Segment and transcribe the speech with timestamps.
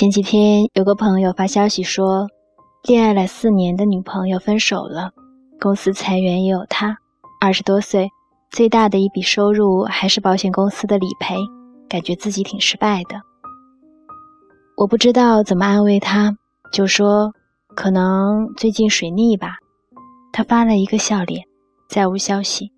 [0.00, 2.26] 前几天有个朋友发消息说，
[2.84, 5.10] 恋爱了四年的女朋友分手了，
[5.60, 6.96] 公司裁员也有他，
[7.38, 8.08] 二十多岁，
[8.50, 11.36] 最大的一笔收入还是保险公司的理赔，
[11.86, 13.20] 感觉自己挺失败的。
[14.74, 16.34] 我不知道怎么安慰他，
[16.72, 17.30] 就说
[17.76, 19.56] 可能最近水逆吧。
[20.32, 21.44] 他发了一个笑脸，
[21.90, 22.72] 再无消息。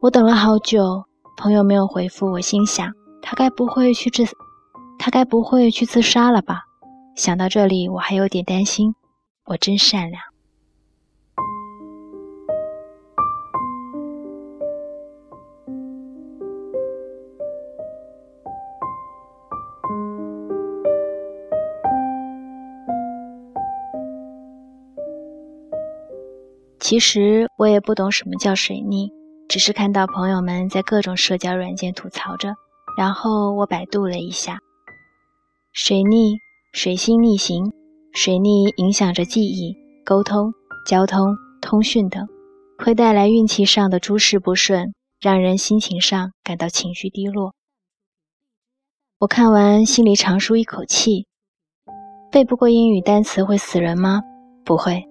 [0.00, 1.02] 我等了好久，
[1.36, 2.88] 朋友没有回复，我心想
[3.20, 4.24] 他该不会去自，
[5.02, 6.64] 他该不会去自杀了吧？
[7.16, 8.94] 想到这里，我还有点担心。
[9.46, 10.22] 我真善良。
[26.78, 29.10] 其实我也不懂什么叫水逆，
[29.48, 32.54] 只是看到朋友们在各种社交软件吐槽着，
[32.98, 34.58] 然后我百度了一下。
[35.72, 36.36] 水逆，
[36.72, 37.72] 水星逆行，
[38.12, 40.52] 水逆影响着记忆、沟通、
[40.84, 42.26] 交通、通讯等，
[42.76, 47.54] 会带来运气上的诸事不顺，让人心情上感到情绪低落。
[49.20, 51.26] 我看完心里长舒一口气。
[52.32, 54.22] 背不过英语单词会死人吗？
[54.64, 55.04] 不会。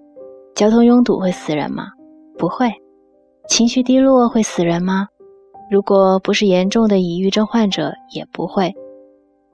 [0.54, 1.86] 交通拥堵会死人吗？
[2.36, 2.70] 不会。
[3.48, 5.08] 情绪低落会死人吗？
[5.70, 8.74] 如果不是严重的抑郁症患者，也不会。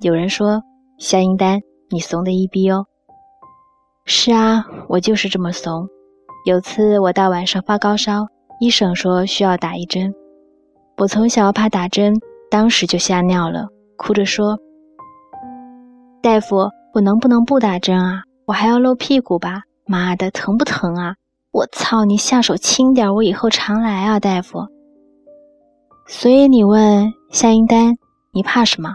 [0.00, 0.62] 有人说
[0.98, 2.86] 夏英丹，你怂的一逼哦。
[4.06, 5.87] 是啊，我就是这么怂。
[6.47, 8.26] 有次我大晚上发高烧，
[8.60, 10.15] 医生说需要打一针。
[10.97, 12.15] 我从小怕打针，
[12.50, 14.59] 当时就吓尿了，哭着说
[16.22, 18.22] ：“大夫，我能不能不打针啊？
[18.47, 21.15] 我还要露屁股吧？”妈的，疼不疼啊？
[21.53, 24.66] 我操，你下手轻点，我以后常来啊，大夫。
[26.06, 27.97] 所以你问夏英丹，
[28.32, 28.94] 你怕什么？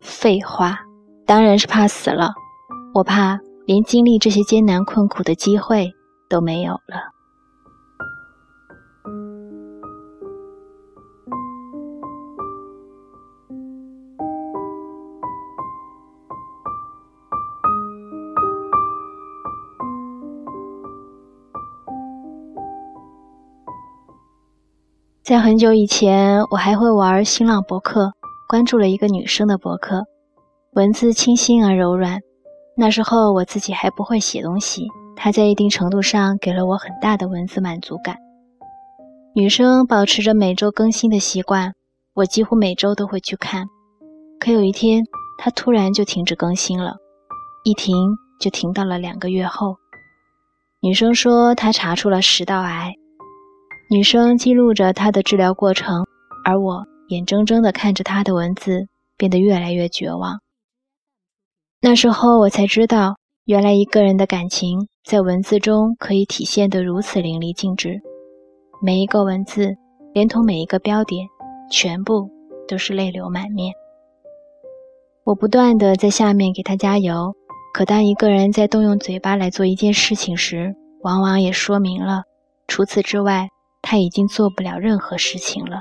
[0.00, 0.78] 废话，
[1.30, 2.32] 当然是怕死了。
[2.92, 5.92] 我怕连经历这些艰难困苦的机会
[6.28, 7.12] 都没有了。
[25.22, 28.14] 在很久以前，我还会玩新浪博客，
[28.48, 30.02] 关注了一个女生的博客，
[30.72, 32.20] 文字清新而柔软。
[32.76, 34.86] 那时候我自己还不会写东西，
[35.16, 38.16] 她在一定程度上给了我很大的文字满足感。
[39.34, 41.72] 女生保持着每周更新的习惯，
[42.14, 43.66] 我几乎每周都会去看。
[44.38, 45.02] 可有一天，
[45.38, 46.94] 她突然就停止更新了，
[47.64, 47.96] 一停
[48.40, 49.74] 就停到了两个月后。
[50.80, 52.94] 女生说她查出了食道癌。
[53.90, 56.06] 女生记录着她的治疗过程，
[56.44, 60.38] 而我眼睁睁地看着她的文字变得越来越绝望。
[61.82, 67.98] 那时候我才知道，原来一个人的感情在文字中可以体现得如此淋漓尽致。
[68.82, 69.74] 每一个文字，
[70.12, 71.26] 连同每一个标点，
[71.70, 72.28] 全部
[72.68, 73.72] 都是泪流满面。
[75.24, 77.34] 我不断地在下面给他加油，
[77.72, 82.24] 可当一个人在动用嘴巴来做一件事情时，往往也说明了，
[82.68, 83.48] 除此之外。
[83.82, 85.80] 他已经做不了任何事情了。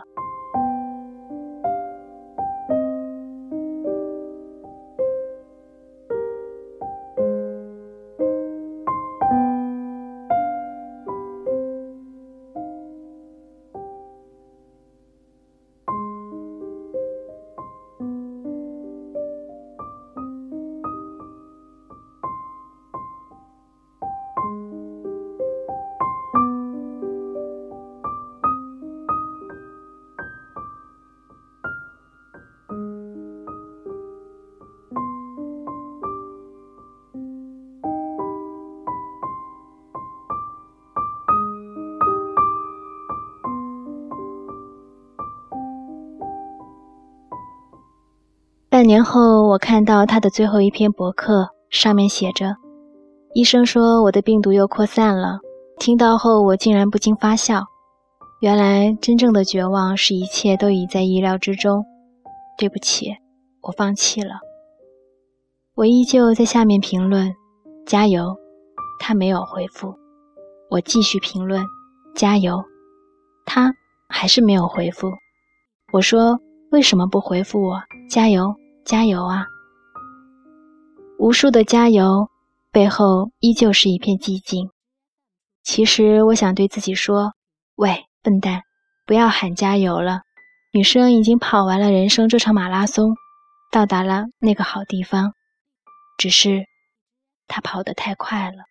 [48.80, 52.56] 半年后，我看到他的最后一篇博客，上面写着
[53.36, 55.40] ：“医生说我的病毒又扩散了。”
[55.78, 57.66] 听到后，我竟然不禁发笑。
[58.40, 61.84] 原来，真正的绝望是一切都已在意料之中。
[62.58, 63.18] 对不起，
[63.64, 64.36] 我放弃了。
[65.76, 67.36] 我依旧在下面评论
[67.86, 68.34] ：“加油。”
[68.98, 69.94] 他没有回复。
[70.70, 71.62] 我继续评论
[72.16, 72.64] ：“加油。”
[73.46, 73.74] 他
[74.08, 75.12] 还是没有回复。
[75.92, 76.40] 我说
[76.72, 78.56] ：“为什么不回复我？”加油！
[78.90, 79.46] 加油啊！
[81.20, 82.28] 无数的加油
[82.72, 84.72] 背后依旧是一片寂静。
[85.62, 87.36] 其实我想对自己说
[87.78, 88.64] ：“喂，笨蛋，
[89.06, 90.22] 不要喊加油了。”
[90.74, 93.16] 女生已经跑完了人生这场马拉松，
[93.72, 95.34] 到达了那个好地方。
[96.18, 96.66] 只是
[97.48, 98.64] 她跑得太快了。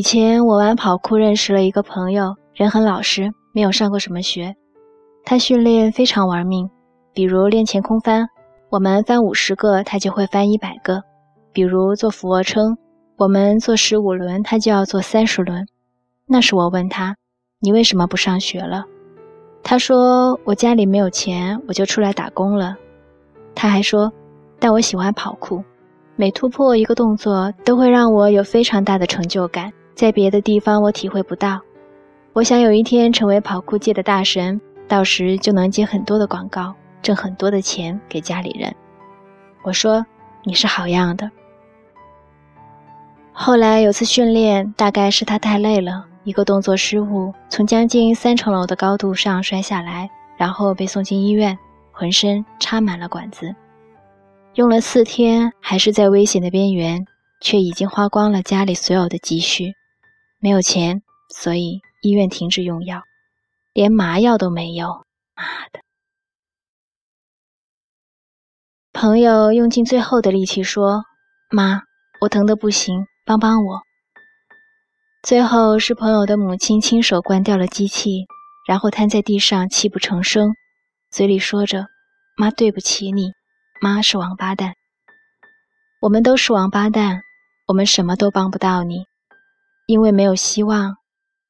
[0.00, 4.56] 以前我玩跑酷认识了一个朋友，人很老实，没有上过什么学。
[5.26, 6.70] 他训练非常玩命，
[7.12, 8.26] 比如练前空翻，
[8.70, 11.02] 我们翻五十个，他就会翻一百个；
[11.52, 12.78] 比如做俯卧撑，
[13.18, 15.66] 我们做十五轮，他就要做三十轮。
[16.26, 17.14] 那时我问他
[17.60, 18.86] ：“你为什么不上学了？”
[19.62, 22.74] 他说：“我家里没有钱，我就出来打工了。”
[23.54, 24.10] 他还说
[24.58, 25.62] ：“但我喜欢跑酷，
[26.16, 29.70] 每突破一个动作，都会让我有非常大的成就感。”
[30.00, 31.60] 在别的地方我体会不到。
[32.32, 34.58] 我想有一天成为跑酷界的大神，
[34.88, 38.74] 到时就能接很多的广告，挣很多的钱给家里人。
[39.62, 40.06] 我说
[40.42, 41.30] 你是好样的。
[43.30, 50.08] 后来有次训练，大概是他太累了，一个动作失误，从将近三层楼的高度上摔下来，
[50.38, 51.58] 然后被送进医院，
[51.92, 53.54] 浑身插满了管子，
[54.54, 57.04] 用了四天，还是在危险的边缘，
[57.42, 59.74] 却已经花光了家里所有的积蓄。
[60.42, 63.02] 没有钱，所以医院停止用药，
[63.74, 65.04] 连麻药都没有。
[65.36, 65.80] 妈的！
[68.94, 71.04] 朋友用尽最后的力气说
[71.52, 71.82] ：“妈，
[72.22, 73.82] 我疼得不行，帮帮我。”
[75.22, 78.24] 最后是朋友的母亲亲手关掉了机器，
[78.66, 80.54] 然后瘫在地上泣不成声，
[81.10, 81.86] 嘴里说着
[82.38, 83.32] ：“妈，对不起你，
[83.82, 84.72] 妈是王八蛋。
[86.00, 87.20] 我们都是王八蛋，
[87.68, 89.04] 我们什么都帮不到你。”
[89.90, 90.98] 因为没有希望，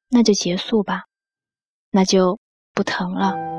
[0.09, 1.03] 那就结束吧，
[1.91, 2.39] 那就
[2.73, 3.50] 不疼了。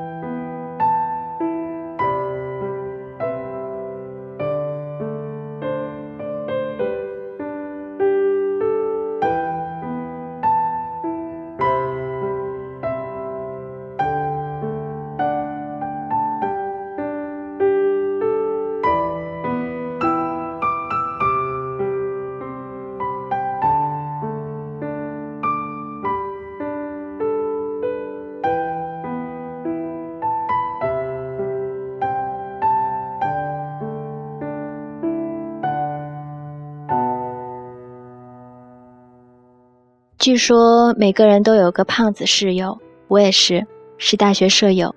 [40.23, 43.67] 据说每个人都有个胖子室友，我也是，
[43.97, 44.95] 是大学舍友。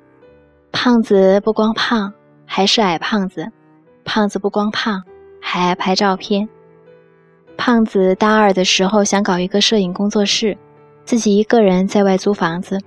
[0.71, 2.13] 胖子不光胖，
[2.47, 3.51] 还是矮胖子。
[4.05, 5.03] 胖子不光胖，
[5.43, 6.49] 还爱拍照片。
[7.57, 10.57] 胖子大二的时候想搞一个摄影工作室，
[11.05, 12.79] 自己一个人在外租房子。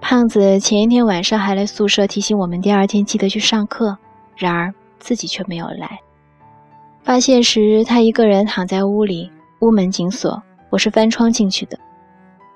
[0.00, 3.96] 胖子前一天晚上还来宿舍提醒我们第二天记得去上课，
[4.36, 6.00] 然而自己却没有来。
[7.04, 10.42] 发现时，他一个人躺在屋里，屋门紧锁。
[10.72, 11.78] 我是翻窗进去的。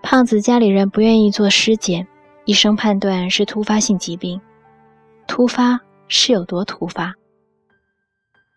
[0.02, 2.08] 胖子家里人不愿意做尸检，
[2.46, 4.40] 医生判断是突发性疾病。
[5.26, 7.12] 突发是有多突发？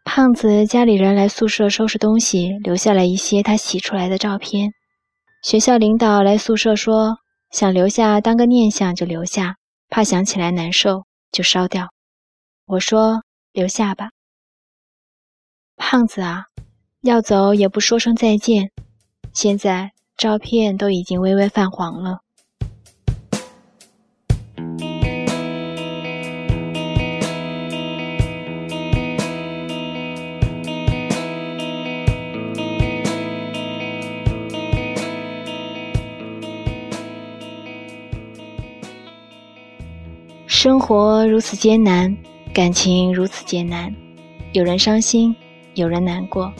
[0.05, 4.71] 胖子家里人来宿舍收拾东西，留下了一些他洗出来的照片。
[5.43, 7.17] 学校领导来宿舍说，
[7.51, 9.57] 想留下当个念想就留下，
[9.89, 11.89] 怕想起来难受就烧掉。
[12.65, 14.11] 我说留下吧。
[15.75, 16.45] 胖子啊，
[17.01, 18.71] 要走也不说声再见。
[19.41, 22.19] 现在照片都已经微微泛黄了。
[40.47, 42.17] 生活如此艰难，
[42.53, 43.95] 感情如此艰难，
[44.51, 45.33] 有人伤心，
[45.75, 46.51] 有人难过，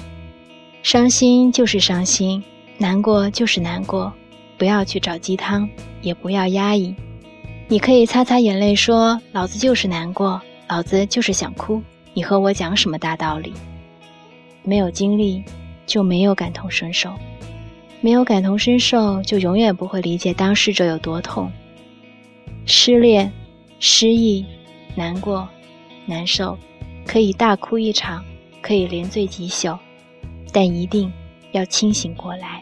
[0.82, 2.42] 伤心就是伤心。
[2.82, 4.12] 难过就是难过，
[4.58, 5.70] 不要去找鸡汤，
[6.02, 6.96] 也不要压抑。
[7.68, 11.84] 你可以擦擦眼泪，说：“老子就是难过，老子就是想哭。”
[12.16, 13.54] 你和我讲什么大道理？
[14.64, 15.44] 没有经历，
[15.86, 17.10] 就没有感同身受；
[18.00, 21.52] 没有感同身受，就永远不会理解当事者有多痛。
[22.66, 23.30] 失恋、
[23.80, 24.46] 失意、
[24.96, 25.46] 难过、
[26.06, 26.58] 难受，
[27.06, 28.24] 可以大哭一场，
[28.62, 29.78] 可以连醉几宿，
[30.54, 31.12] 但一定。
[31.52, 32.62] 要清醒过来。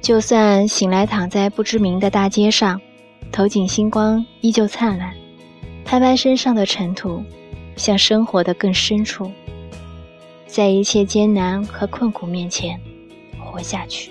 [0.00, 2.80] 就算醒来躺在不知名的大街上，
[3.30, 5.14] 头顶星光依旧灿烂，
[5.84, 7.22] 拍拍身上的尘土，
[7.76, 9.30] 向生活的更深处，
[10.46, 12.80] 在一切艰难和困苦面前
[13.38, 14.10] 活下去。